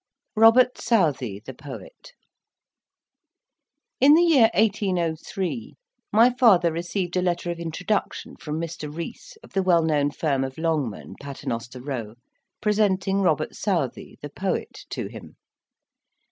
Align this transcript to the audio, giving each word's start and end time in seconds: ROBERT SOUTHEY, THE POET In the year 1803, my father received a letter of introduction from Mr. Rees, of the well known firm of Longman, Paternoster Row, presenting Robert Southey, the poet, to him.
ROBERT 0.35 0.79
SOUTHEY, 0.79 1.41
THE 1.45 1.53
POET 1.53 2.13
In 3.99 4.15
the 4.15 4.23
year 4.23 4.49
1803, 4.55 5.75
my 6.11 6.31
father 6.31 6.71
received 6.71 7.15
a 7.15 7.21
letter 7.21 7.51
of 7.51 7.59
introduction 7.59 8.35
from 8.35 8.59
Mr. 8.59 8.91
Rees, 8.91 9.37
of 9.43 9.53
the 9.53 9.61
well 9.61 9.83
known 9.83 10.09
firm 10.09 10.43
of 10.43 10.57
Longman, 10.57 11.17
Paternoster 11.21 11.81
Row, 11.81 12.15
presenting 12.61 13.21
Robert 13.21 13.53
Southey, 13.53 14.17
the 14.23 14.29
poet, 14.31 14.85
to 14.89 15.05
him. 15.05 15.35